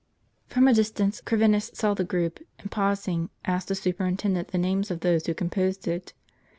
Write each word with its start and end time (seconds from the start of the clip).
From 0.47 0.67
a 0.67 0.73
distance 0.73 1.21
Corvinus 1.21 1.69
saw 1.75 1.93
the 1.93 2.03
group; 2.03 2.39
and 2.57 2.71
pausing, 2.71 3.29
asked 3.45 3.67
the 3.67 3.75
superintendent 3.75 4.47
the 4.47 4.57
names 4.57 4.89
of 4.89 5.01
those 5.01 5.27
who 5.27 5.35
composed 5.35 5.87
it. 5.87 6.13